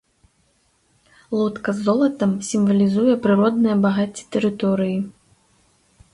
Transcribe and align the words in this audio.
Лодка 1.41 1.69
з 1.79 1.85
золатам 1.87 2.31
сімвалізуе 2.49 3.13
прыродныя 3.27 3.75
багацці 3.85 4.23
тэрыторыі. 4.39 4.99